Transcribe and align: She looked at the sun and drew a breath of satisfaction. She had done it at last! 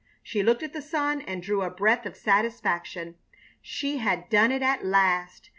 She 0.23 0.41
looked 0.41 0.63
at 0.63 0.73
the 0.73 0.81
sun 0.81 1.21
and 1.21 1.43
drew 1.43 1.61
a 1.61 1.69
breath 1.69 2.07
of 2.07 2.15
satisfaction. 2.17 3.17
She 3.61 3.97
had 3.97 4.29
done 4.29 4.51
it 4.51 4.63
at 4.63 4.83
last! 4.83 5.49